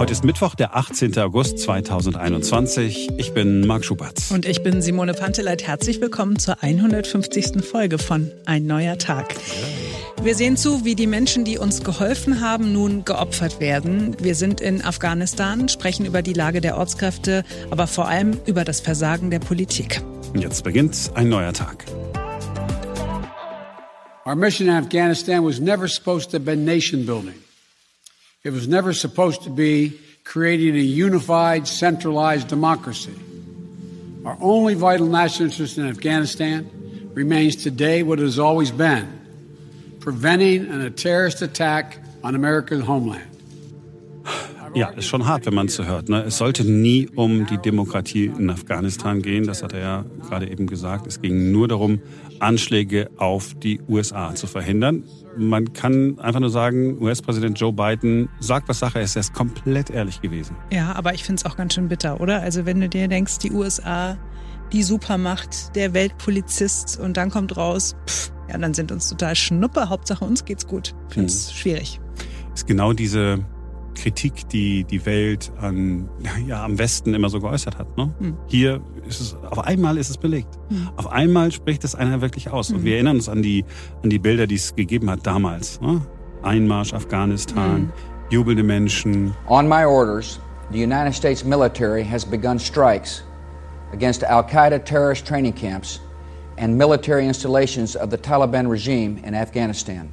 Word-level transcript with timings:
Heute 0.00 0.12
ist 0.12 0.24
Mittwoch, 0.24 0.54
der 0.54 0.74
18. 0.76 1.18
August 1.18 1.58
2021. 1.58 3.10
Ich 3.18 3.34
bin 3.34 3.66
Marc 3.66 3.84
Schubert. 3.84 4.18
Und 4.30 4.46
ich 4.46 4.62
bin 4.62 4.80
Simone 4.80 5.12
Panteleit. 5.12 5.66
Herzlich 5.66 6.00
willkommen 6.00 6.38
zur 6.38 6.62
150. 6.62 7.62
Folge 7.62 7.98
von 7.98 8.30
Ein 8.46 8.64
neuer 8.64 8.96
Tag. 8.96 9.34
Wir 10.22 10.34
sehen 10.34 10.56
zu, 10.56 10.86
wie 10.86 10.94
die 10.94 11.06
Menschen, 11.06 11.44
die 11.44 11.58
uns 11.58 11.84
geholfen 11.84 12.40
haben, 12.40 12.72
nun 12.72 13.04
geopfert 13.04 13.60
werden. 13.60 14.16
Wir 14.18 14.34
sind 14.34 14.62
in 14.62 14.82
Afghanistan, 14.82 15.68
sprechen 15.68 16.06
über 16.06 16.22
die 16.22 16.32
Lage 16.32 16.62
der 16.62 16.78
Ortskräfte, 16.78 17.44
aber 17.70 17.86
vor 17.86 18.08
allem 18.08 18.40
über 18.46 18.64
das 18.64 18.80
Versagen 18.80 19.30
der 19.30 19.40
Politik. 19.40 20.00
Jetzt 20.34 20.64
beginnt 20.64 21.10
ein 21.12 21.28
neuer 21.28 21.52
Tag. 21.52 21.84
Our 24.24 24.34
mission 24.34 24.66
in 24.66 24.74
Afghanistan 24.76 25.44
was 25.44 25.60
never 25.60 25.86
supposed 25.86 26.30
to 26.30 26.38
have 26.38 26.46
been 26.46 26.64
nation 26.64 27.04
building. 27.04 27.34
It 28.42 28.50
was 28.50 28.66
never 28.66 28.94
supposed 28.94 29.42
to 29.42 29.50
be 29.50 29.98
creating 30.24 30.74
a 30.74 30.78
unified, 30.78 31.68
centralized 31.68 32.48
democracy. 32.48 33.14
Our 34.24 34.38
only 34.40 34.74
vital 34.74 35.06
national 35.06 35.50
interest 35.50 35.76
in 35.76 35.86
Afghanistan 35.86 37.10
remains 37.14 37.56
today 37.56 38.02
what 38.02 38.18
it 38.18 38.22
has 38.22 38.38
always 38.38 38.70
been 38.70 39.18
preventing 40.00 40.70
a 40.70 40.88
terrorist 40.88 41.42
attack 41.42 41.98
on 42.24 42.34
America's 42.34 42.82
homeland. 42.82 43.29
Ja, 44.74 44.88
ist 44.90 45.06
schon 45.06 45.26
hart, 45.26 45.46
wenn 45.46 45.54
man 45.54 45.66
es 45.66 45.74
so 45.74 45.84
hört. 45.84 46.08
Ne? 46.08 46.22
Es 46.22 46.38
sollte 46.38 46.64
nie 46.64 47.08
um 47.16 47.46
die 47.46 47.58
Demokratie 47.58 48.26
in 48.26 48.50
Afghanistan 48.50 49.20
gehen, 49.20 49.44
das 49.44 49.62
hat 49.62 49.72
er 49.72 49.80
ja 49.80 50.04
gerade 50.28 50.48
eben 50.48 50.66
gesagt. 50.66 51.06
Es 51.08 51.20
ging 51.20 51.50
nur 51.50 51.66
darum, 51.66 52.00
Anschläge 52.38 53.10
auf 53.16 53.54
die 53.54 53.80
USA 53.88 54.34
zu 54.34 54.46
verhindern. 54.46 55.02
Man 55.36 55.72
kann 55.72 56.18
einfach 56.20 56.40
nur 56.40 56.50
sagen, 56.50 57.02
US-Präsident 57.02 57.58
Joe 57.58 57.72
Biden 57.72 58.28
sagt, 58.38 58.68
was 58.68 58.78
Sache 58.78 59.00
ist. 59.00 59.16
Er 59.16 59.20
ist 59.20 59.34
komplett 59.34 59.90
ehrlich 59.90 60.20
gewesen. 60.20 60.56
Ja, 60.72 60.92
aber 60.92 61.14
ich 61.14 61.24
finde 61.24 61.40
es 61.40 61.50
auch 61.50 61.56
ganz 61.56 61.74
schön 61.74 61.88
bitter, 61.88 62.20
oder? 62.20 62.40
Also 62.40 62.64
wenn 62.64 62.80
du 62.80 62.88
dir 62.88 63.08
denkst, 63.08 63.38
die 63.38 63.50
USA, 63.50 64.16
die 64.72 64.84
Supermacht, 64.84 65.74
der 65.74 65.94
Weltpolizist 65.94 67.00
und 67.00 67.16
dann 67.16 67.30
kommt 67.30 67.56
raus, 67.56 67.96
pff, 68.06 68.30
ja, 68.48 68.56
dann 68.56 68.74
sind 68.74 68.92
uns 68.92 69.08
total 69.08 69.34
Schnuppe. 69.34 69.88
Hauptsache 69.88 70.24
uns 70.24 70.44
geht's 70.44 70.66
gut. 70.66 70.94
Ich 71.08 71.14
finde 71.14 71.28
es 71.28 71.50
hm. 71.50 71.56
schwierig. 71.56 72.00
Ist 72.54 72.66
genau 72.66 72.92
diese 72.92 73.44
Kritik, 73.94 74.48
die 74.48 74.84
die 74.84 75.04
Welt 75.06 75.52
an, 75.60 76.08
ja, 76.46 76.64
am 76.64 76.78
Westen 76.78 77.14
immer 77.14 77.28
so 77.28 77.40
geäußert 77.40 77.78
hat. 77.78 77.96
Ne? 77.96 78.14
Mhm. 78.18 78.36
Hier 78.46 78.80
ist 79.08 79.20
es, 79.20 79.36
auf 79.50 79.58
einmal 79.58 79.98
ist 79.98 80.10
es 80.10 80.16
belegt. 80.16 80.58
Mhm. 80.70 80.90
Auf 80.96 81.10
einmal 81.10 81.52
spricht 81.52 81.84
es 81.84 81.94
einer 81.94 82.20
wirklich 82.20 82.50
aus. 82.50 82.70
Mhm. 82.70 82.76
Und 82.76 82.84
wir 82.84 82.94
erinnern 82.94 83.16
uns 83.16 83.28
an 83.28 83.42
die, 83.42 83.64
an 84.02 84.10
die 84.10 84.18
Bilder, 84.18 84.46
die 84.46 84.56
es 84.56 84.74
gegeben 84.74 85.10
hat 85.10 85.26
damals. 85.26 85.80
Ne? 85.80 86.00
Einmarsch 86.42 86.94
Afghanistan, 86.94 87.76
hm. 87.76 87.92
jubelnde 88.30 88.62
Menschen. 88.62 89.34
On 89.48 89.68
my 89.68 89.84
orders, 89.84 90.40
the 90.72 90.82
United 90.82 91.14
States 91.14 91.44
military 91.44 92.02
has 92.02 92.24
begun 92.24 92.58
strikes 92.58 93.22
against 93.92 94.24
Al-Qaeda 94.24 94.84
terrorist 94.84 95.26
training 95.26 95.52
camps 95.52 96.00
and 96.56 96.76
military 96.76 97.26
installations 97.26 97.96
of 97.96 98.10
the 98.10 98.16
Taliban 98.16 98.68
regime 98.68 99.20
in 99.24 99.34
Afghanistan. 99.34 100.10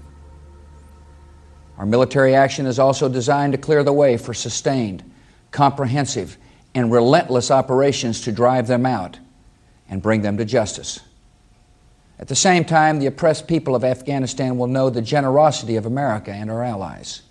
Our 1.78 1.86
military 1.86 2.34
action 2.34 2.66
is 2.66 2.80
also 2.80 3.08
designed 3.08 3.54
to 3.54 3.58
clear 3.58 3.84
the 3.84 3.94
way 3.94 4.18
for 4.18 4.34
sustained, 4.34 5.04
comprehensive, 5.52 6.38
and 6.74 6.92
relentless 6.92 7.52
operations 7.52 8.22
to 8.22 8.32
drive 8.32 8.68
them 8.68 8.86
out 8.86 9.20
and 9.90 10.02
bring 10.02 10.22
them 10.22 10.38
to 10.38 10.46
justice. 10.46 11.00
At 12.20 12.28
the 12.28 12.36
same 12.36 12.66
time, 12.66 13.00
the 13.00 13.06
oppressed 13.06 13.48
people 13.48 13.76
of 13.76 13.84
Afghanistan 13.84 14.58
will 14.58 14.68
know 14.68 14.90
the 14.90 15.02
generosity 15.02 15.76
of 15.76 15.86
America 15.86 16.32
and 16.32 16.50
our 16.50 16.64
allies. 16.64 17.22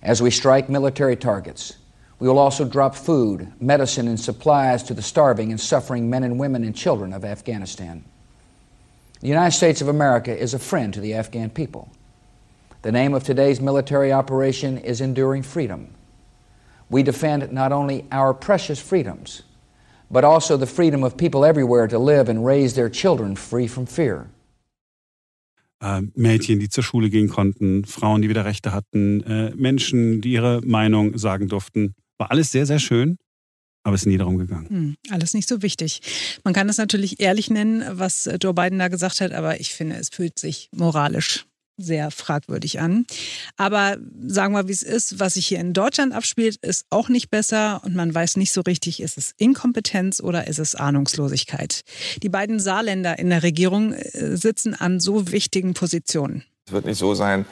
As 0.00 0.22
we 0.22 0.30
strike 0.30 0.68
military 0.68 1.16
targets, 1.16 1.74
we 2.20 2.28
will 2.28 2.38
also 2.38 2.64
drop 2.64 2.94
food, 2.94 3.52
medicine, 3.60 4.06
and 4.06 4.18
supplies 4.18 4.84
to 4.84 4.94
the 4.94 5.02
starving 5.02 5.50
and 5.50 5.60
suffering 5.60 6.08
men 6.08 6.22
and 6.22 6.38
women 6.38 6.62
and 6.62 6.74
children 6.74 7.12
of 7.12 7.24
Afghanistan. 7.24 8.04
The 9.20 9.28
United 9.28 9.56
States 9.56 9.80
of 9.80 9.88
America 9.88 10.36
is 10.36 10.54
a 10.54 10.58
friend 10.58 10.94
to 10.94 11.00
the 11.00 11.14
Afghan 11.14 11.50
people. 11.50 11.90
The 12.86 12.92
name 12.92 13.16
of 13.16 13.24
today's 13.24 13.60
military 13.60 14.12
operation 14.12 14.78
is 14.78 15.00
Enduring 15.00 15.42
Freedom. 15.42 15.88
We 16.88 17.02
defend 17.02 17.52
not 17.52 17.72
only 17.72 18.04
our 18.12 18.32
precious 18.32 18.78
freedoms, 18.78 19.42
but 20.08 20.22
also 20.22 20.56
the 20.56 20.68
freedom 20.68 21.02
of 21.02 21.16
people 21.16 21.44
everywhere 21.44 21.88
to 21.88 21.98
live 21.98 22.28
and 22.28 22.46
raise 22.46 22.74
their 22.74 22.88
children 22.88 23.34
free 23.34 23.66
from 23.66 23.86
fear. 23.86 24.30
Äh, 25.82 26.02
Mädchen, 26.14 26.60
die 26.60 26.68
zur 26.68 26.84
Schule 26.84 27.10
gehen 27.10 27.28
konnten, 27.28 27.84
Frauen, 27.84 28.22
die 28.22 28.28
wieder 28.28 28.44
Rechte 28.44 28.70
hatten, 28.70 29.20
äh, 29.24 29.52
Menschen, 29.56 30.20
die 30.20 30.30
ihre 30.30 30.60
Meinung 30.64 31.18
sagen 31.18 31.48
durften. 31.48 31.96
War 32.18 32.30
alles 32.30 32.52
sehr, 32.52 32.66
sehr 32.66 32.78
schön. 32.78 33.18
Aber 33.82 33.96
es 33.96 34.02
ist 34.02 34.06
nie 34.06 34.16
darum 34.16 34.38
gegangen. 34.38 34.68
Hm, 34.68 34.94
alles 35.10 35.34
nicht 35.34 35.48
so 35.48 35.60
wichtig. 35.60 36.02
Man 36.44 36.54
kann 36.54 36.68
es 36.68 36.78
natürlich 36.78 37.18
ehrlich 37.18 37.50
nennen, 37.50 37.82
was 37.98 38.30
Joe 38.40 38.54
Biden 38.54 38.78
da 38.78 38.86
gesagt 38.86 39.20
hat, 39.20 39.32
aber 39.32 39.58
ich 39.58 39.74
finde, 39.74 39.96
es 39.96 40.10
fühlt 40.10 40.38
sich 40.38 40.68
moralisch 40.72 41.46
sehr 41.76 42.10
fragwürdig 42.10 42.80
an. 42.80 43.06
Aber 43.56 43.96
sagen 44.26 44.54
wir, 44.54 44.68
wie 44.68 44.72
es 44.72 44.82
ist, 44.82 45.20
was 45.20 45.34
sich 45.34 45.46
hier 45.46 45.60
in 45.60 45.72
Deutschland 45.72 46.12
abspielt, 46.12 46.56
ist 46.62 46.86
auch 46.90 47.08
nicht 47.08 47.30
besser 47.30 47.80
und 47.84 47.94
man 47.94 48.14
weiß 48.14 48.36
nicht 48.36 48.52
so 48.52 48.62
richtig, 48.62 49.00
ist 49.00 49.18
es 49.18 49.32
Inkompetenz 49.36 50.20
oder 50.20 50.46
ist 50.46 50.58
es 50.58 50.74
Ahnungslosigkeit. 50.74 51.82
Die 52.22 52.28
beiden 52.28 52.60
Saarländer 52.60 53.18
in 53.18 53.30
der 53.30 53.42
Regierung 53.42 53.92
äh, 53.92 54.36
sitzen 54.36 54.74
an 54.74 55.00
so 55.00 55.30
wichtigen 55.32 55.74
Positionen. 55.74 56.44
Es 56.66 56.72
wird 56.72 56.86
nicht 56.86 56.98
so 56.98 57.14
sein, 57.14 57.46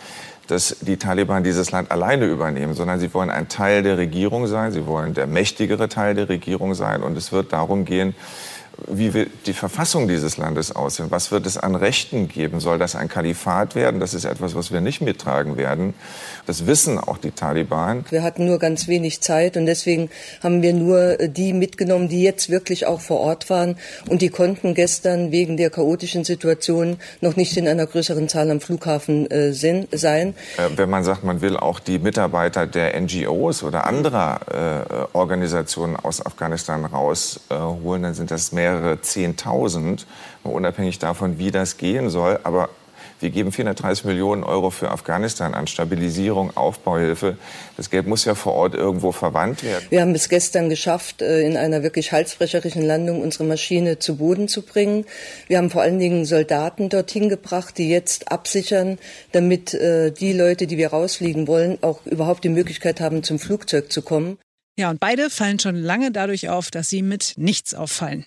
dass 0.48 0.76
die 0.80 0.96
Taliban 0.96 1.44
dieses 1.44 1.70
Land 1.70 1.90
alleine 1.90 2.26
übernehmen, 2.26 2.74
sondern 2.74 3.00
sie 3.00 3.12
wollen 3.14 3.30
ein 3.30 3.48
Teil 3.48 3.82
der 3.82 3.96
Regierung 3.96 4.46
sein, 4.46 4.72
sie 4.72 4.86
wollen 4.86 5.14
der 5.14 5.26
mächtigere 5.26 5.88
Teil 5.88 6.14
der 6.14 6.28
Regierung 6.28 6.74
sein 6.74 7.02
und 7.02 7.16
es 7.16 7.32
wird 7.32 7.52
darum 7.52 7.84
gehen, 7.84 8.14
wie 8.88 9.14
wird 9.14 9.30
die 9.46 9.52
Verfassung 9.52 10.08
dieses 10.08 10.36
Landes 10.36 10.74
aussehen? 10.74 11.10
Was 11.10 11.30
wird 11.30 11.46
es 11.46 11.56
an 11.56 11.74
Rechten 11.74 12.28
geben? 12.28 12.60
Soll 12.60 12.78
das 12.78 12.96
ein 12.96 13.08
Kalifat 13.08 13.74
werden? 13.74 14.00
Das 14.00 14.14
ist 14.14 14.24
etwas, 14.24 14.54
was 14.54 14.72
wir 14.72 14.80
nicht 14.80 15.00
mittragen 15.00 15.56
werden. 15.56 15.94
Das 16.46 16.66
wissen 16.66 16.98
auch 16.98 17.18
die 17.18 17.30
Taliban. 17.30 18.04
Wir 18.10 18.22
hatten 18.22 18.46
nur 18.46 18.58
ganz 18.58 18.88
wenig 18.88 19.20
Zeit 19.20 19.56
und 19.56 19.66
deswegen 19.66 20.10
haben 20.42 20.62
wir 20.62 20.72
nur 20.72 21.20
äh, 21.20 21.28
die 21.28 21.52
mitgenommen, 21.52 22.08
die 22.08 22.22
jetzt 22.22 22.50
wirklich 22.50 22.86
auch 22.86 23.00
vor 23.00 23.20
Ort 23.20 23.48
waren. 23.48 23.76
Und 24.08 24.22
die 24.22 24.28
konnten 24.28 24.74
gestern 24.74 25.30
wegen 25.30 25.56
der 25.56 25.70
chaotischen 25.70 26.24
Situation 26.24 26.98
noch 27.20 27.36
nicht 27.36 27.56
in 27.56 27.68
einer 27.68 27.86
größeren 27.86 28.28
Zahl 28.28 28.50
am 28.50 28.60
Flughafen 28.60 29.30
äh, 29.30 29.52
sein. 29.52 29.86
Äh, 30.56 30.76
wenn 30.76 30.90
man 30.90 31.04
sagt, 31.04 31.24
man 31.24 31.40
will 31.40 31.56
auch 31.56 31.78
die 31.78 31.98
Mitarbeiter 31.98 32.66
der 32.66 33.00
NGOs 33.00 33.62
oder 33.62 33.86
anderer 33.86 34.40
äh, 35.12 35.16
Organisationen 35.16 35.96
aus 35.96 36.24
Afghanistan 36.24 36.84
rausholen, 36.84 38.02
dann 38.02 38.14
sind 38.14 38.30
das 38.30 38.52
mehr 38.52 38.63
mehrere 38.64 39.00
Zehntausend, 39.02 40.06
unabhängig 40.42 40.98
davon, 40.98 41.38
wie 41.38 41.50
das 41.50 41.76
gehen 41.76 42.08
soll. 42.08 42.40
Aber 42.44 42.70
wir 43.20 43.30
geben 43.30 43.52
430 43.52 44.04
Millionen 44.06 44.42
Euro 44.42 44.70
für 44.70 44.90
Afghanistan 44.90 45.54
an 45.54 45.66
Stabilisierung, 45.66 46.56
Aufbauhilfe. 46.56 47.36
Das 47.76 47.90
Geld 47.90 48.06
muss 48.06 48.24
ja 48.24 48.34
vor 48.34 48.54
Ort 48.54 48.74
irgendwo 48.74 49.12
verwandt 49.12 49.62
werden. 49.62 49.84
Wir 49.90 50.00
haben 50.00 50.14
es 50.14 50.28
gestern 50.28 50.68
geschafft, 50.68 51.22
äh, 51.22 51.42
in 51.42 51.56
einer 51.56 51.82
wirklich 51.82 52.12
halsbrecherischen 52.12 52.82
Landung 52.82 53.20
unsere 53.20 53.44
Maschine 53.44 53.98
zu 53.98 54.16
Boden 54.16 54.48
zu 54.48 54.62
bringen. 54.62 55.04
Wir 55.46 55.58
haben 55.58 55.70
vor 55.70 55.82
allen 55.82 55.98
Dingen 55.98 56.24
Soldaten 56.24 56.88
dorthin 56.88 57.28
gebracht, 57.28 57.78
die 57.78 57.88
jetzt 57.88 58.32
absichern, 58.32 58.98
damit 59.32 59.74
äh, 59.74 60.10
die 60.10 60.32
Leute, 60.32 60.66
die 60.66 60.78
wir 60.78 60.88
rausfliegen 60.88 61.46
wollen, 61.46 61.78
auch 61.82 62.04
überhaupt 62.06 62.44
die 62.44 62.48
Möglichkeit 62.48 63.00
haben, 63.00 63.22
zum 63.22 63.38
Flugzeug 63.38 63.92
zu 63.92 64.02
kommen. 64.02 64.38
Ja, 64.76 64.90
und 64.90 64.98
beide 64.98 65.30
fallen 65.30 65.60
schon 65.60 65.76
lange 65.76 66.10
dadurch 66.10 66.48
auf, 66.48 66.70
dass 66.70 66.90
sie 66.90 67.02
mit 67.02 67.34
nichts 67.36 67.74
auffallen. 67.74 68.26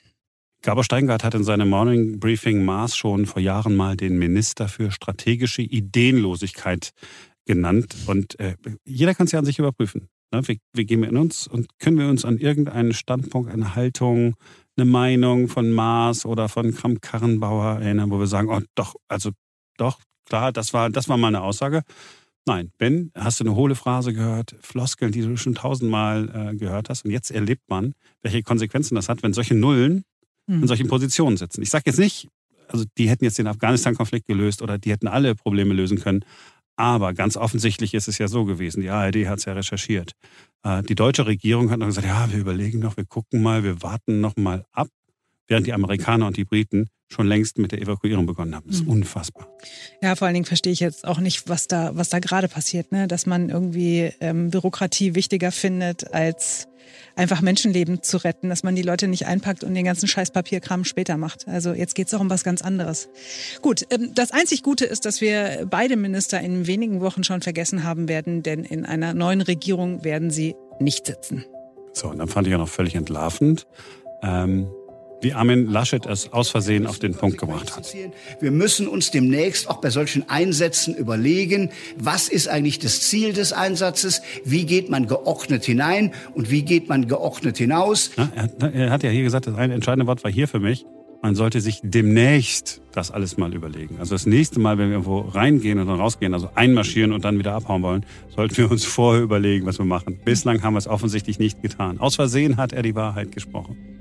Gabor 0.68 0.84
Steingart 0.84 1.24
hat 1.24 1.34
in 1.34 1.46
seinem 1.46 1.70
Morning 1.70 2.20
Briefing 2.20 2.66
Maas 2.66 2.98
schon 2.98 3.26
vor 3.26 3.42
Jahren 3.42 3.78
mal 3.78 3.96
den 3.96 4.18
Minister 4.18 4.68
für 4.68 4.92
strategische 4.92 5.62
Ideenlosigkeit 5.62 6.92
genannt. 7.46 7.96
Und 8.06 8.38
äh, 8.42 8.58
jeder 8.84 9.16
kann 9.16 9.28
es 9.28 9.32
ja 9.32 9.40
an 9.40 9.46
sich 9.46 9.60
überprüfen. 9.60 10.10
Ne? 10.34 10.46
Wir, 10.46 10.58
wir 10.74 10.84
gehen 10.84 11.06
in 11.06 11.16
uns 11.16 11.48
und 11.48 11.80
können 11.80 11.98
wir 11.98 12.10
uns 12.10 12.26
an 12.26 12.38
irgendeinen 12.38 12.94
Standpunkt, 12.94 13.50
eine 13.50 13.76
Haltung, 13.76 14.36
eine 14.76 14.84
Meinung 14.84 15.48
von 15.48 15.72
Maas 15.72 16.26
oder 16.26 16.50
von 16.50 16.74
Kramp-Karrenbauer 16.74 17.80
erinnern, 17.80 18.12
wo 18.12 18.20
wir 18.20 18.28
sagen, 18.28 18.50
oh 18.50 18.60
doch, 18.76 18.96
also 19.08 19.32
doch, 19.78 20.02
klar, 20.26 20.52
das 20.52 20.74
war, 20.74 20.90
das 20.90 21.08
war 21.08 21.16
mal 21.16 21.30
eine 21.30 21.44
Aussage. 21.44 21.84
Nein, 22.46 22.72
Ben, 22.78 23.12
hast 23.16 23.40
du 23.40 23.46
eine 23.46 23.56
hohle 23.56 23.76
Phrase 23.76 24.12
gehört, 24.12 24.54
Floskeln, 24.60 25.14
die 25.14 25.22
du 25.22 25.38
schon 25.38 25.56
tausendmal 25.56 26.52
äh, 26.52 26.56
gehört 26.58 26.90
hast. 26.90 27.06
Und 27.06 27.12
jetzt 27.12 27.32
erlebt 27.32 27.64
man, 27.70 27.94
welche 28.22 28.44
Konsequenzen 28.44 28.96
das 28.96 29.08
hat, 29.08 29.24
wenn 29.24 29.32
solche 29.32 29.56
Nullen 29.56 30.04
in 30.48 30.62
hm. 30.62 30.68
solchen 30.68 30.88
Positionen 30.88 31.38
sitzen. 31.38 31.62
Ich 31.62 31.70
sage 31.70 31.84
jetzt 31.88 32.00
nicht, 32.00 32.30
also 32.68 32.86
die 32.98 33.10
hätten 33.10 33.24
jetzt 33.24 33.38
den 33.38 33.48
Afghanistan-Konflikt 33.48 34.28
gelöst 34.28 34.62
oder 34.62 34.78
die 34.78 34.92
hätten 34.92 35.08
alle 35.08 35.36
Probleme 35.36 35.74
lösen 35.74 36.00
können. 36.00 36.26
Aber 36.76 37.14
ganz 37.14 37.38
offensichtlich 37.38 37.94
ist 37.94 38.08
es 38.08 38.20
ja 38.20 38.28
so 38.28 38.46
gewesen. 38.46 38.82
Die 38.82 38.90
ARD 38.90 39.28
hat 39.28 39.40
es 39.40 39.46
ja 39.46 39.54
recherchiert. 39.54 40.12
Äh, 40.64 40.84
die 40.84 40.96
deutsche 40.96 41.26
Regierung 41.26 41.72
hat 41.72 41.80
noch 41.80 41.88
gesagt, 41.88 42.06
ja, 42.06 42.32
wir 42.32 42.40
überlegen 42.40 42.80
noch, 42.80 42.98
wir 42.98 43.06
gucken 43.06 43.42
mal, 43.42 43.64
wir 43.64 43.82
warten 43.82 44.22
noch 44.22 44.36
mal 44.36 44.66
ab. 44.72 44.88
während 45.50 45.66
die 45.66 45.74
Amerikaner 45.74 46.28
und 46.28 46.36
die 46.36 46.44
Briten 46.44 46.90
schon 47.10 47.26
längst 47.26 47.58
mit 47.58 47.72
der 47.72 47.82
Evakuierung 47.82 48.26
begonnen 48.26 48.54
haben. 48.54 48.68
Das 48.68 48.78
ist 48.78 48.84
mhm. 48.84 48.92
unfassbar. 48.92 49.48
Ja, 50.02 50.16
vor 50.16 50.28
allen 50.28 50.34
Dingen 50.34 50.46
verstehe 50.46 50.74
ich 50.74 50.82
jetzt 50.82 51.08
auch 51.08 51.20
nicht, 51.20 51.48
was 51.48 51.68
da, 51.68 51.96
was 51.96 52.10
da 52.10 52.20
gerade 52.20 52.50
passiert, 52.50 52.92
ne? 52.92 53.08
dass 53.08 53.26
man 53.26 53.50
irgendwie 53.50 54.12
ähm, 54.20 54.52
Bürokratie 54.52 55.16
wichtiger 55.16 55.54
findet, 55.54 56.14
als 56.14 56.68
einfach 57.16 57.42
Menschenleben 57.42 58.04
zu 58.04 58.18
retten, 58.18 58.50
dass 58.50 58.64
man 58.64 58.76
die 58.76 58.82
Leute 58.82 59.08
nicht 59.08 59.28
einpackt 59.28 59.64
und 59.64 59.74
den 59.74 59.86
ganzen 59.86 60.08
Scheißpapierkram 60.08 60.84
später 60.84 61.18
macht. 61.18 61.48
Also 61.48 61.74
jetzt 61.74 61.96
geht 61.96 62.08
es 62.08 62.14
auch 62.14 62.20
um 62.20 62.30
was 62.30 62.44
ganz 62.44 62.62
anderes. 62.62 63.10
Gut, 63.62 63.86
ähm, 63.90 64.12
das 64.14 64.32
einzig 64.32 64.64
Gute 64.64 64.86
ist, 64.86 65.06
dass 65.06 65.22
wir 65.22 65.68
beide 65.70 65.98
Minister 65.98 66.40
in 66.42 66.68
wenigen 66.68 67.02
Wochen 67.02 67.24
schon 67.24 67.42
vergessen 67.42 67.84
haben 67.84 68.08
werden, 68.08 68.44
denn 68.44 68.64
in 68.64 68.86
einer 68.86 69.14
neuen 69.14 69.42
Regierung 69.42 70.04
werden 70.04 70.32
sie 70.32 70.56
nicht 70.80 71.06
sitzen. 71.06 71.46
So, 71.94 72.10
und 72.10 72.20
dann 72.20 72.28
fand 72.28 72.48
ich 72.48 72.52
ja 72.52 72.58
noch 72.58 72.70
völlig 72.70 72.96
entlarvend. 72.96 73.66
Ähm 74.22 74.68
wie 75.22 75.34
Armin 75.34 75.68
Laschet 75.68 76.06
es 76.06 76.32
aus 76.34 76.50
Versehen 76.50 76.88
auf 76.88 77.00
den 77.00 77.14
Punkt 77.14 77.38
gebracht 77.38 77.76
hat. 77.76 77.94
Wir 78.40 78.52
müssen 78.52 78.88
uns 78.88 79.12
demnächst 79.12 79.70
auch 79.70 79.82
bei 79.82 79.90
solchen 79.90 80.30
Einsätzen 80.30 80.96
überlegen, 80.96 81.72
was 81.98 82.30
ist 82.30 82.48
eigentlich 82.48 82.80
das 82.80 83.02
Ziel 83.02 83.34
des 83.34 83.54
Einsatzes, 83.54 84.22
wie 84.44 84.66
geht 84.66 84.90
man 84.90 85.08
geordnet 85.08 85.66
hinein 85.66 86.14
und 86.34 86.52
wie 86.52 86.64
geht 86.64 86.90
man 86.90 87.08
geordnet 87.08 87.58
hinaus. 87.58 88.12
Ja, 88.18 88.30
er, 88.68 88.90
hat 88.92 89.04
ja 89.04 89.10
hier 89.10 89.24
gesagt, 89.24 89.48
das 89.48 89.56
ein 89.56 89.72
entscheidende 89.72 90.08
Wort 90.08 90.24
war 90.24 90.32
hier 90.32 90.48
für 90.48 90.60
mich. 90.60 90.86
Man 91.24 91.34
sollte 91.34 91.62
sich 91.62 91.80
demnächst 91.84 92.82
das 92.92 93.10
alles 93.10 93.38
mal 93.38 93.54
überlegen. 93.54 93.98
Also 94.00 94.14
das 94.14 94.28
nächste 94.28 94.60
Mal, 94.60 94.78
wenn 94.78 94.90
wir 94.90 94.98
irgendwo 94.98 95.22
reingehen 95.22 95.80
und 95.80 95.88
dann 95.88 96.00
rausgehen, 96.00 96.34
also 96.36 96.50
einmarschieren 96.54 97.12
und 97.12 97.26
dann 97.26 97.40
wieder 97.40 97.54
abhauen 97.54 97.82
wollen, 97.82 98.06
sollten 98.36 98.56
wir 98.58 98.70
uns 98.70 98.86
vorher 98.86 99.24
überlegen, 99.24 99.66
was 99.66 99.80
wir 99.80 99.86
machen. 99.86 100.20
Bislang 100.24 100.62
haben 100.62 100.76
wir 100.76 100.80
es 100.80 100.88
offensichtlich 100.88 101.40
nicht 101.40 101.64
getan. 101.64 102.00
Aus 102.00 102.16
Versehen 102.16 102.58
hat 102.58 102.72
er 102.72 102.84
die 102.84 102.94
Wahrheit 102.94 103.32
gesprochen. 103.32 103.97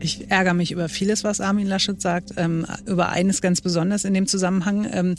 Ich 0.00 0.30
ärgere 0.30 0.54
mich 0.54 0.72
über 0.72 0.88
vieles, 0.88 1.24
was 1.24 1.40
Armin 1.40 1.66
Laschet 1.66 2.00
sagt, 2.00 2.30
ähm, 2.36 2.66
über 2.86 3.10
eines 3.10 3.42
ganz 3.42 3.60
besonders 3.60 4.04
in 4.04 4.14
dem 4.14 4.26
Zusammenhang. 4.26 4.88
Ähm, 4.90 5.14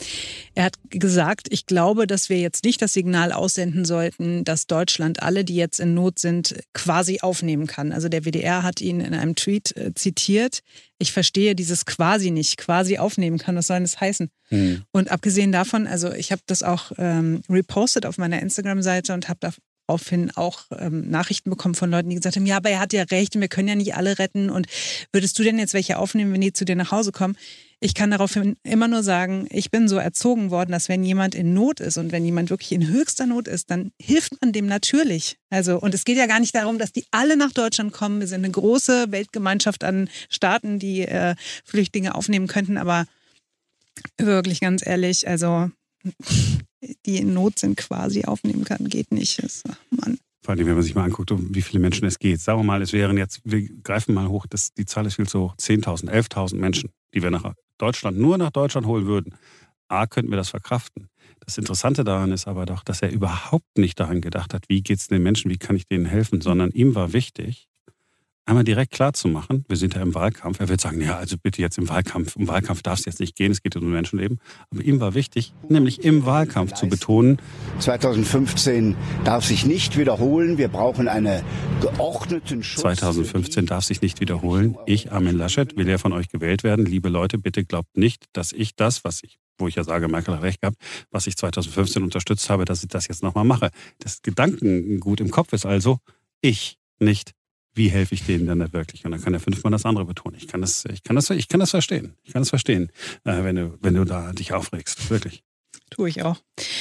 er 0.54 0.64
hat 0.64 0.74
gesagt, 0.90 1.48
ich 1.50 1.66
glaube, 1.66 2.06
dass 2.06 2.28
wir 2.28 2.38
jetzt 2.38 2.64
nicht 2.64 2.82
das 2.82 2.92
Signal 2.92 3.32
aussenden 3.32 3.84
sollten, 3.84 4.44
dass 4.44 4.66
Deutschland 4.66 5.22
alle, 5.22 5.44
die 5.44 5.54
jetzt 5.54 5.78
in 5.80 5.94
Not 5.94 6.18
sind, 6.18 6.56
quasi 6.72 7.20
aufnehmen 7.20 7.66
kann. 7.66 7.92
Also 7.92 8.08
der 8.08 8.24
WDR 8.24 8.62
hat 8.62 8.80
ihn 8.80 9.00
in 9.00 9.14
einem 9.14 9.36
Tweet 9.36 9.76
äh, 9.76 9.94
zitiert. 9.94 10.60
Ich 10.98 11.12
verstehe 11.12 11.54
dieses 11.54 11.86
quasi 11.86 12.30
nicht, 12.30 12.56
quasi 12.56 12.98
aufnehmen 12.98 13.38
kann. 13.38 13.56
Was 13.56 13.68
soll 13.68 13.80
das 13.80 14.00
heißen? 14.00 14.30
Mhm. 14.50 14.82
Und 14.92 15.10
abgesehen 15.10 15.52
davon, 15.52 15.86
also 15.86 16.12
ich 16.12 16.32
habe 16.32 16.42
das 16.46 16.62
auch 16.62 16.92
ähm, 16.98 17.42
repostet 17.48 18.06
auf 18.06 18.18
meiner 18.18 18.40
Instagram-Seite 18.42 19.14
und 19.14 19.28
habe 19.28 19.38
da 19.40 19.52
daraufhin 19.92 20.30
auch 20.36 20.64
ähm, 20.78 21.10
Nachrichten 21.10 21.50
bekommen 21.50 21.74
von 21.74 21.90
Leuten, 21.90 22.08
die 22.08 22.16
gesagt 22.16 22.36
haben, 22.36 22.46
ja, 22.46 22.56
aber 22.56 22.70
er 22.70 22.80
hat 22.80 22.94
ja 22.94 23.02
recht 23.02 23.34
und 23.34 23.42
wir 23.42 23.48
können 23.48 23.68
ja 23.68 23.74
nicht 23.74 23.94
alle 23.94 24.18
retten 24.18 24.48
und 24.48 24.66
würdest 25.12 25.38
du 25.38 25.42
denn 25.42 25.58
jetzt 25.58 25.74
welche 25.74 25.98
aufnehmen, 25.98 26.32
wenn 26.32 26.40
die 26.40 26.52
zu 26.52 26.64
dir 26.64 26.76
nach 26.76 26.92
Hause 26.92 27.12
kommen? 27.12 27.36
Ich 27.78 27.94
kann 27.94 28.10
daraufhin 28.10 28.56
immer 28.62 28.88
nur 28.88 29.02
sagen, 29.02 29.48
ich 29.50 29.70
bin 29.70 29.88
so 29.88 29.96
erzogen 29.96 30.50
worden, 30.50 30.70
dass 30.70 30.88
wenn 30.88 31.02
jemand 31.02 31.34
in 31.34 31.52
Not 31.52 31.80
ist 31.80 31.98
und 31.98 32.12
wenn 32.12 32.24
jemand 32.24 32.48
wirklich 32.48 32.72
in 32.72 32.88
höchster 32.88 33.26
Not 33.26 33.48
ist, 33.48 33.70
dann 33.70 33.90
hilft 34.00 34.40
man 34.40 34.52
dem 34.52 34.66
natürlich. 34.66 35.36
Also, 35.50 35.78
und 35.78 35.92
es 35.92 36.04
geht 36.04 36.16
ja 36.16 36.26
gar 36.26 36.40
nicht 36.40 36.54
darum, 36.54 36.78
dass 36.78 36.92
die 36.92 37.04
alle 37.10 37.36
nach 37.36 37.52
Deutschland 37.52 37.92
kommen. 37.92 38.20
Wir 38.20 38.28
sind 38.28 38.44
eine 38.44 38.52
große 38.52 39.10
Weltgemeinschaft 39.10 39.84
an 39.84 40.08
Staaten, 40.30 40.78
die 40.78 41.02
äh, 41.02 41.34
Flüchtlinge 41.64 42.14
aufnehmen 42.14 42.46
könnten, 42.46 42.78
aber 42.78 43.04
wirklich 44.16 44.60
ganz 44.60 44.86
ehrlich, 44.86 45.26
also 45.28 45.68
die 47.06 47.18
in 47.18 47.34
Not 47.34 47.58
sind, 47.58 47.76
quasi 47.76 48.24
aufnehmen 48.24 48.64
kann. 48.64 48.88
Geht 48.88 49.12
nicht. 49.12 49.42
Das, 49.42 49.62
Mann. 49.90 50.18
Vor 50.44 50.54
allem, 50.54 50.66
wenn 50.66 50.74
man 50.74 50.82
sich 50.82 50.94
mal 50.94 51.04
anguckt, 51.04 51.30
um 51.30 51.54
wie 51.54 51.62
viele 51.62 51.80
Menschen 51.80 52.04
es 52.06 52.18
geht. 52.18 52.40
Sagen 52.40 52.58
wir 52.58 52.64
mal, 52.64 52.82
es 52.82 52.92
wären 52.92 53.16
jetzt, 53.16 53.40
wir 53.44 53.68
greifen 53.82 54.14
mal 54.14 54.28
hoch, 54.28 54.46
das, 54.48 54.74
die 54.74 54.86
Zahl 54.86 55.06
ist 55.06 55.14
viel 55.14 55.28
zu 55.28 55.40
hoch, 55.40 55.56
10.000, 55.56 56.10
11.000 56.10 56.56
Menschen, 56.56 56.90
die 57.14 57.22
wir 57.22 57.30
nach 57.30 57.54
Deutschland, 57.78 58.18
nur 58.18 58.38
nach 58.38 58.50
Deutschland 58.50 58.86
holen 58.86 59.06
würden. 59.06 59.36
A, 59.88 60.06
könnten 60.06 60.32
wir 60.32 60.36
das 60.36 60.48
verkraften. 60.48 61.08
Das 61.44 61.58
Interessante 61.58 62.02
daran 62.02 62.32
ist 62.32 62.48
aber 62.48 62.66
doch, 62.66 62.82
dass 62.82 63.02
er 63.02 63.12
überhaupt 63.12 63.78
nicht 63.78 64.00
daran 64.00 64.20
gedacht 64.20 64.54
hat, 64.54 64.68
wie 64.68 64.82
geht 64.82 64.98
es 64.98 65.08
den 65.08 65.22
Menschen, 65.22 65.50
wie 65.50 65.58
kann 65.58 65.76
ich 65.76 65.86
denen 65.86 66.06
helfen, 66.06 66.40
sondern 66.40 66.70
ihm 66.70 66.94
war 66.94 67.12
wichtig, 67.12 67.68
einmal 68.44 68.64
direkt 68.64 68.92
klar 68.92 69.12
zu 69.12 69.28
machen, 69.28 69.64
wir 69.68 69.76
sind 69.76 69.94
ja 69.94 70.02
im 70.02 70.14
Wahlkampf. 70.14 70.60
Er 70.60 70.68
wird 70.68 70.80
sagen, 70.80 71.00
ja, 71.00 71.16
also 71.16 71.36
bitte 71.38 71.62
jetzt 71.62 71.78
im 71.78 71.88
Wahlkampf. 71.88 72.36
Im 72.36 72.48
Wahlkampf 72.48 72.82
darf 72.82 72.98
es 72.98 73.04
jetzt 73.04 73.20
nicht 73.20 73.36
gehen, 73.36 73.52
es 73.52 73.62
geht 73.62 73.76
um 73.76 73.90
Menschenleben. 73.90 74.40
Aber 74.70 74.82
ihm 74.82 75.00
war 75.00 75.14
wichtig, 75.14 75.52
nämlich 75.68 76.04
im 76.04 76.26
Wahlkampf 76.26 76.74
zu 76.74 76.88
betonen. 76.88 77.38
2015 77.78 78.96
darf 79.24 79.44
sich 79.44 79.64
nicht 79.64 79.96
wiederholen. 79.96 80.58
Wir 80.58 80.68
brauchen 80.68 81.08
einen 81.08 81.42
geordneten 81.80 82.62
Schutz. 82.62 82.82
2015 82.82 83.66
darf 83.66 83.84
sich 83.84 84.02
nicht 84.02 84.20
wiederholen. 84.20 84.76
Ich, 84.86 85.12
Armin 85.12 85.36
Laschet, 85.36 85.76
will 85.76 85.88
ja 85.88 85.98
von 85.98 86.12
euch 86.12 86.28
gewählt 86.28 86.64
werden. 86.64 86.84
Liebe 86.84 87.08
Leute, 87.08 87.38
bitte 87.38 87.64
glaubt 87.64 87.96
nicht, 87.96 88.24
dass 88.32 88.52
ich 88.52 88.74
das, 88.76 89.04
was 89.04 89.22
ich 89.22 89.38
wo 89.58 89.68
ich 89.68 89.76
ja 89.76 89.84
sage, 89.84 90.08
Merkel 90.08 90.34
hat 90.34 90.42
recht 90.42 90.60
gehabt, 90.60 90.76
was 91.10 91.28
ich 91.28 91.36
2015 91.36 92.02
unterstützt 92.02 92.50
habe, 92.50 92.64
dass 92.64 92.82
ich 92.82 92.88
das 92.88 93.06
jetzt 93.06 93.22
nochmal 93.22 93.44
mache. 93.44 93.70
Das 94.00 94.22
Gedankengut 94.22 95.20
im 95.20 95.30
Kopf 95.30 95.52
ist 95.52 95.66
also, 95.66 95.98
ich, 96.40 96.78
nicht 96.98 97.32
wie 97.74 97.88
helfe 97.88 98.14
ich 98.14 98.24
denen 98.24 98.46
dann 98.46 98.58
nicht 98.58 98.72
wirklich? 98.72 99.04
Und 99.04 99.12
dann 99.12 99.22
kann 99.22 99.34
er 99.34 99.40
fünfmal 99.40 99.70
das 99.70 99.84
andere 99.84 100.04
betonen. 100.04 100.36
Ich 100.38 100.48
kann 100.48 100.60
das, 100.60 100.84
ich 100.86 101.02
kann 101.02 101.16
das, 101.16 101.30
ich 101.30 101.48
kann 101.48 101.60
das 101.60 101.70
verstehen. 101.70 102.14
Ich 102.22 102.32
kann 102.32 102.42
das 102.42 102.50
verstehen, 102.50 102.90
äh, 103.24 103.42
wenn 103.44 103.56
du, 103.56 103.78
wenn 103.80 103.94
du 103.94 104.04
da 104.04 104.32
dich 104.32 104.52
aufregst. 104.52 105.10
Wirklich. 105.10 105.42
Tue 105.92 106.08
ich 106.08 106.22
auch. 106.22 106.38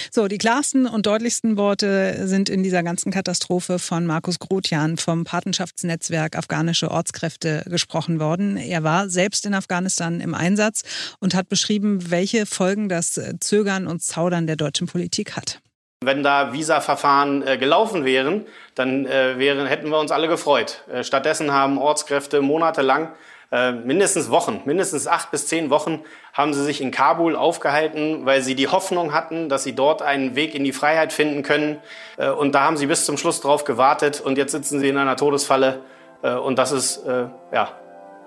So, 0.09 0.29
die 0.29 0.37
klarsten 0.37 0.85
und 0.85 1.05
deutlichsten 1.05 1.57
Worte 1.57 2.27
sind 2.27 2.47
in 2.47 2.63
dieser 2.63 2.81
ganzen 2.81 3.11
Katastrophe 3.11 3.77
von 3.77 4.05
Markus 4.05 4.39
Grotjan 4.39 4.95
vom 4.95 5.25
Patenschaftsnetzwerk 5.25 6.37
Afghanische 6.37 6.89
Ortskräfte 6.89 7.65
gesprochen 7.67 8.19
worden. 8.21 8.55
Er 8.55 8.83
war 8.83 9.09
selbst 9.09 9.45
in 9.45 9.53
Afghanistan 9.53 10.21
im 10.21 10.33
Einsatz 10.33 10.83
und 11.19 11.35
hat 11.35 11.49
beschrieben, 11.49 12.09
welche 12.09 12.45
Folgen 12.45 12.87
das 12.87 13.19
Zögern 13.41 13.87
und 13.87 14.01
Zaudern 14.01 14.47
der 14.47 14.55
deutschen 14.55 14.87
Politik 14.87 15.35
hat. 15.35 15.61
Wenn 16.03 16.23
da 16.23 16.51
Visa-Verfahren 16.51 17.45
äh, 17.45 17.59
gelaufen 17.59 18.05
wären, 18.05 18.47
dann 18.73 19.05
äh, 19.05 19.37
wären, 19.37 19.67
hätten 19.67 19.89
wir 19.89 19.99
uns 19.99 20.09
alle 20.09 20.27
gefreut. 20.27 20.83
Äh, 20.91 21.03
stattdessen 21.03 21.53
haben 21.53 21.77
Ortskräfte 21.77 22.41
monatelang, 22.41 23.09
äh, 23.51 23.71
mindestens 23.71 24.31
Wochen, 24.31 24.61
mindestens 24.65 25.05
acht 25.05 25.29
bis 25.29 25.45
zehn 25.45 25.69
Wochen, 25.69 26.01
haben 26.33 26.55
sie 26.55 26.63
sich 26.63 26.81
in 26.81 26.89
Kabul 26.89 27.35
aufgehalten, 27.35 28.25
weil 28.25 28.41
sie 28.41 28.55
die 28.55 28.67
Hoffnung 28.67 29.13
hatten, 29.13 29.47
dass 29.47 29.63
sie 29.63 29.75
dort 29.75 30.01
einen 30.01 30.35
Weg 30.35 30.55
in 30.55 30.63
die 30.63 30.71
Freiheit 30.71 31.13
finden 31.13 31.43
können. 31.43 31.77
Äh, 32.17 32.31
und 32.31 32.55
da 32.55 32.63
haben 32.63 32.77
sie 32.77 32.87
bis 32.87 33.05
zum 33.05 33.15
Schluss 33.15 33.39
drauf 33.39 33.63
gewartet 33.63 34.21
und 34.21 34.39
jetzt 34.39 34.53
sitzen 34.53 34.79
sie 34.79 34.89
in 34.89 34.97
einer 34.97 35.17
Todesfalle. 35.17 35.81
Äh, 36.23 36.33
und 36.33 36.57
das 36.57 36.71
ist, 36.71 37.05
ja, 37.05 37.69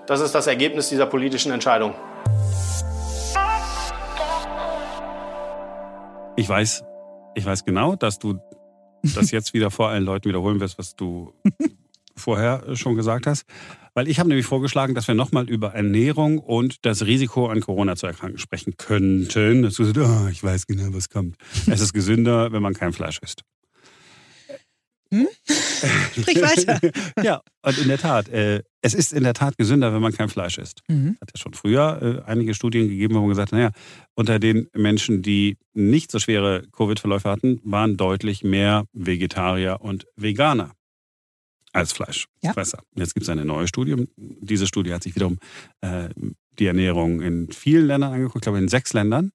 das 0.07 0.21
ist 0.21 0.33
das 0.33 0.47
Ergebnis 0.47 0.91
dieser 0.91 1.07
politischen 1.07 1.51
Entscheidung. 1.51 1.97
Ich 6.37 6.49
weiß, 6.49 6.85
ich 7.35 7.45
weiß 7.45 7.65
genau, 7.65 7.97
dass 7.97 8.19
du 8.19 8.39
das 9.15 9.31
jetzt 9.31 9.55
wieder 9.55 9.71
vor 9.71 9.89
allen 9.89 10.05
Leuten 10.05 10.29
wiederholen 10.29 10.61
wirst, 10.61 10.79
was 10.79 10.97
du 10.97 11.33
vorher 12.17 12.77
schon 12.77 12.95
gesagt 12.95 13.27
hast. 13.27 13.45
Weil 13.93 14.09
ich 14.09 14.19
habe 14.19 14.29
nämlich 14.29 14.47
vorgeschlagen, 14.47 14.95
dass 14.95 15.07
wir 15.07 15.15
nochmal 15.15 15.49
über 15.49 15.75
Ernährung 15.75 16.39
und 16.39 16.85
das 16.85 17.07
Risiko 17.07 17.47
an 17.47 17.61
Corona 17.61 17.95
zu 17.95 18.07
erkranken 18.07 18.39
sprechen 18.39 18.77
könnten. 18.77 19.63
Dass 19.63 19.75
du 19.75 19.85
sagst, 19.85 19.99
oh, 19.99 20.29
ich 20.29 20.43
weiß 20.43 20.67
genau, 20.67 20.93
was 20.93 21.11
kommt. 21.11 21.37
Es 21.67 21.81
ist 21.81 21.93
gesünder, 21.93 22.51
wenn 22.51 22.63
man 22.63 22.75
kein 22.75 22.93
Fleisch 22.93 23.21
isst. 23.23 23.43
Hm? 25.15 25.29
Sprich 26.21 26.43
weiter. 26.43 26.81
ja, 27.23 27.41
und 27.63 27.79
in 27.79 27.89
der 27.89 27.99
Tat, 27.99 28.29
äh, 28.29 28.63
es 28.83 28.95
ist 28.95 29.13
in 29.13 29.23
der 29.23 29.35
Tat 29.35 29.57
gesünder, 29.57 29.95
wenn 29.95 30.03
man 30.03 30.13
kein 30.13 30.29
Fleisch 30.29 30.59
isst. 30.59 30.83
Mhm. 30.89 31.17
Hat 31.21 31.31
ja 31.33 31.41
schon 31.41 31.55
früher 31.55 32.25
äh, 32.27 32.29
einige 32.29 32.55
Studien 32.55 32.89
gegeben, 32.89 33.15
wo 33.15 33.21
man 33.21 33.29
gesagt 33.29 33.53
hat, 33.53 33.59
naja, 33.59 33.71
unter 34.15 34.41
den 34.41 34.69
Menschen, 34.75 35.23
die 35.23 35.57
nicht 35.73 36.11
so 36.11 36.19
schwere 36.19 36.65
Covid-Verläufe 36.73 37.31
hatten, 37.31 37.61
waren 37.63 37.97
deutlich 37.97 38.43
mehr 38.43 38.87
Vegetarier 38.93 39.79
und 39.81 40.07
Veganer 40.17 40.73
als 41.73 41.93
Fleisch. 41.93 42.27
Ja. 42.43 42.53
Besser. 42.53 42.83
Jetzt 42.97 43.15
gibt 43.15 43.25
es 43.25 43.31
eine 43.31 43.45
neue 43.45 43.69
Studie. 43.69 44.09
Diese 44.17 44.67
Studie 44.67 44.93
hat 44.93 45.03
sich 45.05 45.15
wiederum 45.15 45.39
äh, 45.81 46.09
die 46.59 46.67
Ernährung 46.67 47.21
in 47.21 47.53
vielen 47.53 47.87
Ländern 47.87 48.13
angeguckt, 48.13 48.37
ich 48.37 48.43
glaube 48.43 48.59
in 48.59 48.69
sechs 48.69 48.93
Ländern. 48.93 49.31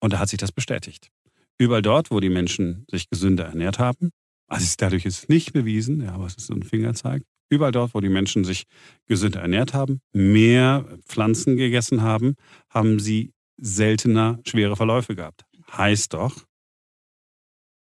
Und 0.00 0.12
da 0.12 0.18
hat 0.18 0.28
sich 0.28 0.38
das 0.38 0.52
bestätigt. 0.52 1.10
Überall 1.56 1.82
dort, 1.82 2.10
wo 2.10 2.20
die 2.20 2.30
Menschen 2.30 2.84
sich 2.90 3.08
gesünder 3.08 3.46
ernährt 3.46 3.78
haben, 3.78 4.10
also 4.48 4.74
dadurch 4.78 5.04
ist 5.06 5.18
es 5.18 5.28
nicht 5.28 5.52
bewiesen, 5.52 6.02
ja, 6.02 6.12
aber 6.12 6.26
es 6.26 6.34
ist 6.34 6.46
so 6.46 6.54
ein 6.54 6.62
Fingerzeig. 6.62 7.22
Überall 7.50 7.72
dort, 7.72 7.94
wo 7.94 8.00
die 8.00 8.08
Menschen 8.08 8.44
sich 8.44 8.66
gesünder 9.06 9.40
ernährt 9.40 9.74
haben, 9.74 10.00
mehr 10.12 10.86
Pflanzen 11.06 11.56
gegessen 11.56 12.02
haben, 12.02 12.36
haben 12.68 12.98
sie 12.98 13.32
seltener 13.56 14.40
schwere 14.44 14.76
Verläufe 14.76 15.14
gehabt. 15.14 15.44
Heißt 15.70 16.14
doch, 16.14 16.44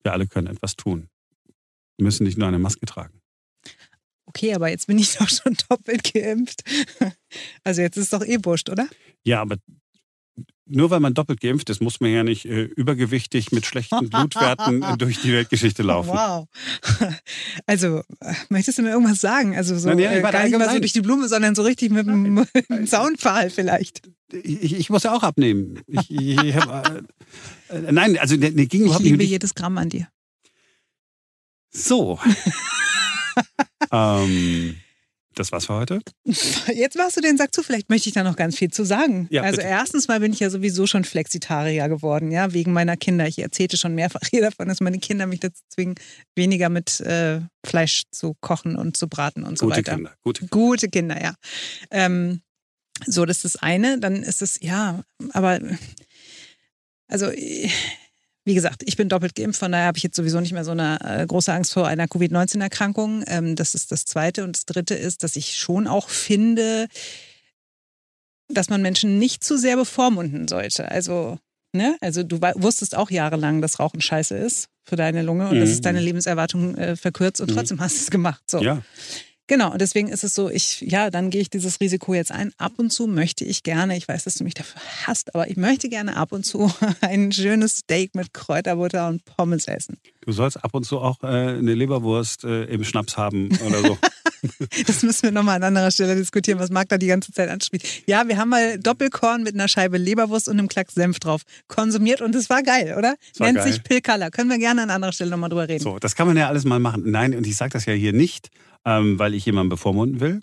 wir 0.04 0.14
alle 0.14 0.28
können 0.28 0.48
etwas 0.48 0.76
tun. 0.76 1.10
Wir 1.98 2.06
müssen 2.06 2.24
nicht 2.26 2.38
nur 2.38 2.48
eine 2.48 2.60
Maske 2.60 2.86
tragen. 2.86 3.22
Okay, 4.26 4.54
aber 4.54 4.70
jetzt 4.70 4.88
bin 4.88 4.98
ich 4.98 5.16
doch 5.18 5.30
schon 5.30 5.56
doppelt 5.70 6.14
geimpft. 6.14 6.64
Also 7.64 7.82
jetzt 7.82 7.98
ist 7.98 8.14
doch 8.14 8.24
eh 8.24 8.40
wurscht, 8.44 8.70
oder? 8.70 8.88
Ja, 9.24 9.42
aber 9.42 9.58
nur 10.66 10.90
weil 10.90 11.00
man 11.00 11.14
doppelt 11.14 11.42
geimpft 11.42 11.70
ist, 11.70 11.82
muss 11.82 12.00
man 12.00 12.12
ja 12.12 12.24
nicht 12.24 12.46
äh, 12.46 12.64
übergewichtig 12.64 13.52
mit 13.52 13.66
schlechten 13.66 14.10
Blutwerten 14.10 14.82
äh, 14.82 14.98
durch 14.98 15.22
die 15.22 15.34
Weltgeschichte 15.34 15.84
laufen. 15.84 16.10
Wow. 16.10 16.48
Also, 17.66 18.02
möchtest 18.50 18.78
du 18.78 18.82
mir 18.82 18.90
irgendwas 18.92 19.22
sagen? 19.22 19.56
Also 19.56 19.78
so 19.78 19.90
Nein, 19.90 20.00
ja, 20.00 20.12
ich 20.12 20.18
äh, 20.18 20.22
gar 20.22 20.44
nicht 20.44 20.58
mal 20.58 20.70
so 20.70 20.80
durch 20.80 20.94
die 20.94 21.02
Blume, 21.02 21.28
sondern 21.28 21.56
so 21.56 21.62
richtig 21.62 21.92
mit 21.92 22.08
dem 22.08 22.46
Zaunpfahl 22.86 23.50
vielleicht. 23.50 24.02
Ich, 24.32 24.74
ich 24.74 24.90
muss 24.90 25.04
ja 25.04 25.14
auch 25.14 25.24
abnehmen. 25.24 25.82
Ich, 25.88 26.10
ich 26.12 26.56
hab, 26.56 26.88
äh, 27.70 27.76
äh, 27.76 27.92
nein, 27.92 28.18
also 28.18 28.36
der, 28.38 28.52
der 28.52 28.66
ging 28.66 28.82
Ich 28.82 28.86
überhaupt 28.88 29.04
liebe 29.04 29.18
nicht. 29.18 29.30
jedes 29.30 29.54
Gramm 29.56 29.78
an 29.78 29.90
dir. 29.90 30.08
So. 31.72 32.20
ähm, 33.92 34.76
das 35.34 35.52
war's 35.52 35.68
für 35.68 35.74
heute. 35.74 36.00
Jetzt 36.74 36.98
machst 36.98 37.18
du 37.18 37.22
den 37.22 37.38
Sack 37.38 37.54
zu, 37.54 37.64
vielleicht 37.64 37.90
möchte 37.90 38.10
ich 38.10 38.16
da 38.16 38.24
noch 38.24 38.36
ganz 38.36 38.58
viel 38.58 38.72
zu 38.72 38.84
sagen. 38.84 39.28
Ja, 39.30 39.44
also 39.44 39.58
bitte. 39.58 39.68
erstens 39.68 40.08
mal 40.08 40.20
bin 40.20 40.34
ich 40.34 40.40
ja 40.40 40.50
sowieso 40.50 40.88
schon 40.88 41.04
Flexitarier 41.04 41.90
geworden, 41.90 42.32
ja, 42.32 42.54
wegen 42.54 42.74
meiner 42.74 42.98
Kinder. 42.98 43.28
Ich 43.28 43.40
erzählte 43.40 43.78
schon 43.78 43.96
mehrfach 43.96 44.22
hier 44.30 44.42
davon, 44.42 44.68
dass 44.68 44.82
meine 44.82 45.00
Kinder 45.00 45.28
mich 45.28 45.40
dazu 45.40 45.62
zwingen, 45.70 45.96
weniger 46.36 46.70
mit 46.70 47.00
äh, 47.02 47.42
Fleisch 47.66 48.04
zu 48.12 48.36
kochen 48.42 48.76
und 48.76 48.98
zu 48.98 49.08
braten 49.08 49.44
und 49.44 49.58
so 49.58 49.66
Gute 49.66 49.78
weiter. 49.78 49.96
Kinder. 49.96 50.14
Gute 50.24 50.48
Gute 50.48 50.90
Kinder, 50.90 51.22
ja. 51.22 51.36
Ähm, 51.92 52.42
so, 53.06 53.26
das 53.26 53.38
ist 53.38 53.56
das 53.56 53.64
eine. 53.64 54.00
Dann 54.00 54.24
ist 54.24 54.42
es, 54.42 54.60
ja, 54.62 55.04
aber 55.32 55.60
also 57.08 57.28
äh, 57.28 57.70
wie 58.46 58.54
gesagt, 58.56 58.84
ich 58.86 58.98
bin 58.98 59.08
doppelt 59.10 59.36
geimpft, 59.36 59.60
von 59.60 59.72
daher 59.72 59.88
habe 59.88 59.98
ich 59.98 60.04
jetzt 60.04 60.16
sowieso 60.18 60.40
nicht 60.42 60.52
mehr 60.52 60.66
so 60.66 60.72
eine 60.72 61.00
äh, 61.02 61.26
große 61.26 61.52
Angst 61.54 61.74
vor 61.74 61.88
einer 61.88 62.08
Covid-19-Erkrankung. 62.08 63.24
Ähm, 63.28 63.56
das 63.56 63.74
ist 63.74 63.92
das 63.92 64.06
Zweite. 64.06 64.44
Und 64.44 64.56
das 64.58 64.66
Dritte 64.66 64.96
ist, 64.96 65.24
dass 65.24 65.36
ich 65.38 65.56
schon 65.58 65.88
auch 65.88 66.10
finde, 66.10 66.88
dass 68.50 68.70
man 68.70 68.82
Menschen 68.82 69.18
nicht 69.20 69.44
zu 69.44 69.58
sehr 69.58 69.78
bevormunden 69.78 70.48
sollte. 70.48 70.90
Also, 70.92 71.38
ne, 71.74 71.96
also 72.02 72.24
du 72.24 72.42
wusstest 72.42 72.96
auch 72.96 73.10
jahrelang, 73.10 73.62
dass 73.62 73.80
Rauchen 73.80 74.02
scheiße 74.02 74.36
ist 74.36 74.68
für 74.84 74.96
deine 74.98 75.22
Lunge 75.22 75.48
und 75.50 75.60
dass 75.60 75.70
Mhm. 75.70 75.74
es 75.76 75.82
deine 75.82 76.02
Lebenserwartung 76.02 76.76
äh, 76.78 76.96
verkürzt 76.96 77.40
und 77.42 77.50
Mhm. 77.50 77.56
trotzdem 77.56 77.80
hast 77.80 77.96
du 77.98 78.02
es 78.02 78.12
gemacht. 78.12 78.44
So. 78.50 78.62
Ja. 78.62 78.82
Genau, 79.48 79.74
und 79.74 79.82
deswegen 79.82 80.08
ist 80.08 80.24
es 80.24 80.36
so, 80.36 80.50
ich, 80.50 80.82
ja, 80.82 81.10
dann 81.10 81.30
gehe 81.30 81.42
ich 81.42 81.50
dieses 81.50 81.82
Risiko 81.82 82.14
jetzt 82.14 82.32
ein. 82.32 82.54
Ab 82.58 82.74
und 82.78 82.92
zu 82.92 83.08
möchte 83.08 83.44
ich 83.44 83.64
gerne, 83.64 83.98
ich 83.98 84.08
weiß, 84.08 84.24
dass 84.24 84.36
du 84.36 84.46
mich 84.46 84.54
dafür 84.54 84.82
hasst, 85.06 85.36
aber 85.36 85.50
ich 85.50 85.58
möchte 85.58 85.90
gerne 85.90 86.16
ab 86.16 86.32
und 86.32 86.46
zu 86.46 86.72
ein 87.02 87.32
schönes 87.32 87.78
Steak 87.78 88.16
mit 88.16 88.34
Kräuterbutter 88.34 89.10
und 89.10 89.26
Pommes 89.26 89.68
essen. 89.68 89.98
Du 90.22 90.32
sollst 90.32 90.64
ab 90.64 90.74
und 90.74 90.86
zu 90.86 91.00
auch 91.00 91.22
äh, 91.24 91.28
eine 91.28 91.74
Leberwurst 91.74 92.46
äh, 92.46 92.64
im 92.66 92.86
Schnaps 92.86 93.18
haben 93.18 93.50
oder 93.66 93.82
so. 93.82 93.98
Das 94.88 95.04
müssen 95.04 95.24
wir 95.24 95.32
nochmal 95.32 95.58
an 95.58 95.64
anderer 95.64 95.92
Stelle 95.92 96.16
diskutieren, 96.16 96.60
was 96.60 96.70
Marc 96.70 96.90
da 96.90 96.98
die 96.98 97.08
ganze 97.08 97.32
Zeit 97.32 97.50
anspielt. 97.50 97.84
Ja, 98.08 98.28
wir 98.28 98.38
haben 98.38 98.50
mal 98.50 98.78
Doppelkorn 98.80 99.44
mit 99.44 99.54
einer 99.54 99.68
Scheibe 99.68 99.98
Leberwurst 99.98 100.48
und 100.48 100.60
einem 100.60 100.68
Klacks 100.68 100.94
Senf 100.96 101.20
drauf 101.20 101.44
konsumiert 101.68 102.22
und 102.22 102.36
es 102.36 102.50
war 102.50 102.64
geil, 102.64 102.96
oder? 102.98 103.16
War 103.38 103.48
Nennt 103.48 103.60
geil. 103.60 103.72
sich 103.72 103.84
Pilkala. 103.84 104.30
Können 104.30 104.50
wir 104.50 104.58
gerne 104.58 104.84
an 104.84 104.90
anderer 104.90 105.12
Stelle 105.12 105.32
nochmal 105.32 105.50
drüber 105.50 105.68
reden. 105.68 105.84
So, 105.84 106.00
das 106.00 106.16
kann 106.16 106.28
man 106.28 106.38
ja 106.38 106.48
alles 106.48 106.66
mal 106.66 106.80
machen. 106.80 107.04
Nein, 107.06 107.36
und 107.36 107.48
ich 107.48 107.56
sage 107.56 107.72
das 107.72 107.86
ja 107.86 107.94
hier 107.94 108.14
nicht, 108.14 108.50
ähm, 108.86 109.20
weil 109.20 109.34
ich 109.34 109.46
jemanden 109.46 109.70
bevormunden 109.70 110.20
will, 110.20 110.42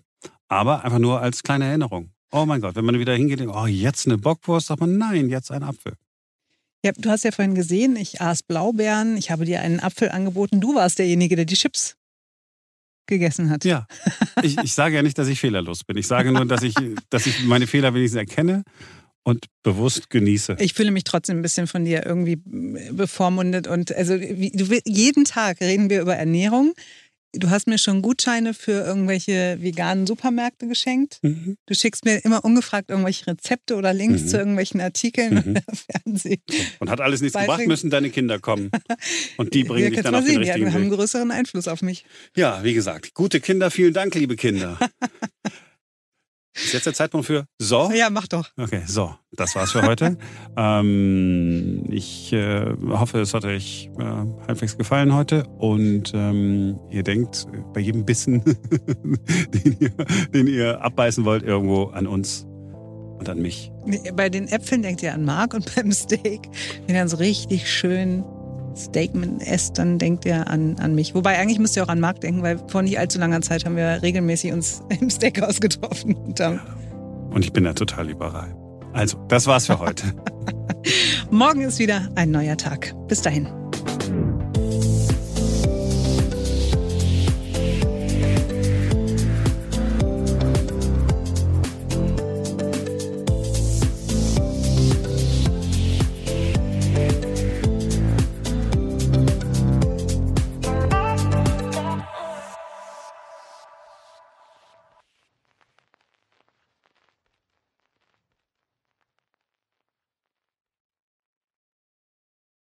aber 0.49 0.85
einfach 0.85 0.99
nur 0.99 1.21
als 1.21 1.43
kleine 1.43 1.67
Erinnerung. 1.67 2.11
Oh 2.33 2.47
mein 2.47 2.61
Gott, 2.61 2.77
wenn 2.77 2.85
man 2.85 2.99
wieder 2.99 3.15
hingeht, 3.15 3.43
oh, 3.47 3.67
jetzt 3.67 4.07
eine 4.07 4.17
Bockwurst, 4.17 4.69
sagt 4.69 4.81
man, 4.81 4.97
nein, 4.97 5.29
jetzt 5.29 5.51
ein 5.51 5.63
Apfel. 5.63 5.95
Ja, 6.83 6.93
du 6.97 7.11
hast 7.11 7.25
ja 7.25 7.33
vorhin 7.33 7.55
gesehen, 7.55 7.97
ich 7.97 8.23
aß 8.23 8.45
Blaubeeren, 8.45 9.17
ich 9.17 9.31
habe 9.31 9.45
dir 9.45 9.61
einen 9.61 9.81
Apfel 9.81 10.09
angeboten. 10.09 10.61
Du 10.61 10.75
warst 10.77 10.99
derjenige, 10.99 11.37
der 11.37 11.45
die 11.45 11.55
Chips 11.55 11.97
gegessen 13.11 13.51
hat. 13.51 13.67
Ja, 13.67 13.87
ich, 14.43 14.57
ich 14.57 14.73
sage 14.73 14.97
ja 14.97 15.03
nicht, 15.03 15.19
dass 15.19 15.29
ich 15.29 15.39
fehlerlos 15.39 15.85
bin. 15.85 15.99
Ich 15.99 16.07
sage 16.07 16.33
nur, 16.33 16.47
dass 16.47 16.63
ich, 16.63 16.75
dass 17.11 17.27
ich 17.27 17.45
meine 17.45 17.67
Fehler 17.67 17.93
wenigstens 17.93 18.19
erkenne 18.19 18.63
und 19.23 19.47
bewusst 19.63 20.09
genieße. 20.09 20.57
Ich 20.59 20.73
fühle 20.73 20.91
mich 20.91 21.05
trotzdem 21.05 21.39
ein 21.39 21.43
bisschen 21.43 21.67
von 21.67 21.85
dir 21.85 22.07
irgendwie 22.07 22.41
bevormundet 22.91 23.67
und 23.67 23.95
also 23.95 24.19
wie, 24.19 24.51
du, 24.51 24.65
jeden 24.85 25.25
Tag 25.25 25.61
reden 25.61 25.91
wir 25.91 26.01
über 26.01 26.17
Ernährung. 26.17 26.73
Du 27.33 27.49
hast 27.51 27.69
mir 27.69 27.79
schon 27.79 28.03
Gutscheine 28.03 28.55
für 28.55 28.73
irgendwelche 28.85 29.59
veganen 29.61 30.05
Supermärkte 30.07 30.67
geschenkt. 30.67 31.19
Mhm. 31.23 31.57
Du 31.67 31.75
schickst 31.75 32.05
mir 32.05 32.25
immer 32.25 32.45
ungefragt 32.45 32.91
irgendwelche 32.91 33.29
Rezepte 33.29 33.77
oder 33.77 33.95
Links 33.95 34.23
Mhm. 34.23 34.27
zu 34.29 34.39
irgendwelchen 34.39 34.81
Artikeln 34.81 35.35
Mhm. 35.35 35.41
oder 35.51 35.63
Fernsehen. 36.05 36.43
Und 36.81 36.91
hat 36.91 37.01
alles 37.01 37.21
nichts 37.21 37.37
Beiträge- 37.37 37.47
gebracht, 37.47 37.67
müssen 37.69 37.91
deine 37.91 38.11
Kinder 38.11 38.41
kommen. 38.41 38.71
Und 39.37 39.55
die 39.55 39.63
bringen 39.63 39.93
dich 39.93 40.03
dann 40.03 40.15
auf 40.17 40.23
den 40.25 40.33
sehen, 40.33 40.43
die 40.43 40.49
richtigen 40.49 40.73
haben 40.75 40.83
einen 40.83 40.91
größeren 40.91 41.31
Einfluss 41.31 41.69
auf 41.69 41.83
mich. 41.83 42.05
Ja, 42.37 42.65
wie 42.65 42.75
gesagt, 42.75 43.15
gute 43.15 43.41
Kinder, 43.41 43.71
vielen 43.71 43.93
Dank, 43.93 44.15
liebe 44.17 44.35
Kinder. 44.37 44.79
Ist 46.55 46.73
jetzt 46.73 46.87
der 46.87 46.95
Zeitpunkt 46.95 47.27
für 47.27 47.47
So? 47.59 47.91
Ja, 47.95 48.11
mach 48.11 48.27
doch. 48.27 48.49
Okay, 48.57 48.83
so, 48.87 49.15
das 49.33 49.55
war's 49.55 49.73
für 49.73 49.83
heute. 49.83 50.19
ähm, 50.57 51.85
ich 51.89 52.33
äh, 52.33 52.75
hoffe, 52.89 53.21
es 53.21 53.35
hat 53.35 53.45
euch 53.45 53.91
äh, 53.99 54.05
halbwegs 54.47 54.77
gefallen 54.77 55.15
heute 55.15 55.45
und 55.59 56.13
ähm, 56.15 56.79
ihr 56.91 57.05
denkt 57.05 57.47
bei 57.73 57.81
jedem 57.81 58.05
Bissen, 58.05 58.43
den, 58.45 59.77
ihr, 59.79 59.91
den 60.35 60.47
ihr 60.49 60.83
abbeißen 60.83 61.25
wollt, 61.25 61.45
irgendwo 61.45 61.85
an 61.87 62.07
uns 62.07 62.47
und 63.19 63.29
an 63.29 63.41
mich. 63.41 63.71
Bei 64.15 64.29
den 64.29 64.49
Äpfeln 64.49 64.83
denkt 64.83 65.03
ihr 65.03 65.15
an 65.15 65.25
Mark 65.25 65.55
und 65.55 65.73
beim 65.77 65.93
Steak, 65.93 66.49
dann 66.89 67.09
so 67.09 67.19
richtig 67.19 67.71
schön 67.71 68.25
Mit 68.89 69.43
esst, 69.43 69.79
dann 69.79 69.99
denkt 69.99 70.25
ihr 70.25 70.49
an, 70.49 70.77
an 70.79 70.95
mich. 70.95 71.15
Wobei 71.15 71.39
eigentlich 71.39 71.59
müsst 71.59 71.77
ihr 71.77 71.85
auch 71.85 71.89
an 71.89 72.01
Marc 72.01 72.21
denken, 72.21 72.43
weil 72.43 72.59
vor 72.69 72.83
nicht 72.83 72.99
allzu 72.99 73.19
langer 73.19 73.41
Zeit 73.43 73.65
haben 73.65 73.77
wir 73.77 74.03
regelmäßig 74.03 74.53
uns 74.53 74.83
im 75.01 75.11
Steakhouse 75.11 75.61
getroffen. 75.61 76.15
Und 76.15 76.41
haben 76.41 76.61
Und 77.31 77.45
ich 77.45 77.53
bin 77.53 77.65
da 77.65 77.73
total 77.73 78.07
liberal. 78.07 78.55
Also, 78.93 79.19
das 79.29 79.47
war's 79.47 79.67
für 79.67 79.79
heute. 79.79 80.05
Morgen 81.31 81.61
ist 81.61 81.79
wieder 81.79 82.09
ein 82.17 82.31
neuer 82.31 82.57
Tag. 82.57 82.95
Bis 83.07 83.23
dahin. 83.23 83.60